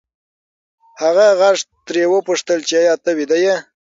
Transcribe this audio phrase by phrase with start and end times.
[1.03, 3.55] هغه غږ ترې وپوښتل چې ایا ته ویده یې؟